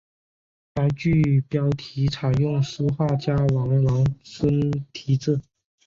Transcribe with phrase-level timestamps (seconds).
[0.73, 4.59] 该剧标题采用书画家王王孙
[4.93, 5.39] 题字。